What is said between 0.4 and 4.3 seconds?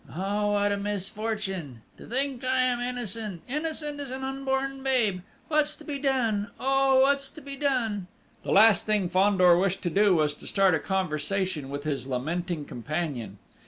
what a misfortune!... To think I am innocent! Innocent as an